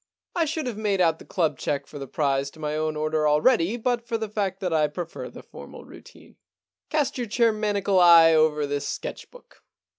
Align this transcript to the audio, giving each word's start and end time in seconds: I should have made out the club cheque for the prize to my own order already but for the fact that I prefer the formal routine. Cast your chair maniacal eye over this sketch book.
I 0.35 0.45
should 0.45 0.65
have 0.65 0.77
made 0.79 0.99
out 0.99 1.19
the 1.19 1.25
club 1.25 1.59
cheque 1.59 1.85
for 1.85 1.99
the 1.99 2.07
prize 2.07 2.49
to 2.49 2.59
my 2.59 2.75
own 2.75 2.95
order 2.95 3.27
already 3.29 3.77
but 3.77 4.07
for 4.07 4.17
the 4.17 4.29
fact 4.31 4.59
that 4.61 4.73
I 4.73 4.87
prefer 4.87 5.29
the 5.29 5.43
formal 5.43 5.85
routine. 5.85 6.37
Cast 6.89 7.19
your 7.19 7.27
chair 7.27 7.51
maniacal 7.51 7.99
eye 7.99 8.33
over 8.33 8.65
this 8.65 8.89
sketch 8.89 9.29
book. 9.29 9.61